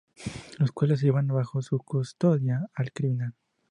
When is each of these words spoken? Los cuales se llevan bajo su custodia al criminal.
Los 0.57 0.71
cuales 0.71 0.99
se 0.99 1.05
llevan 1.05 1.27
bajo 1.27 1.61
su 1.61 1.77
custodia 1.77 2.67
al 2.73 2.91
criminal. 2.91 3.35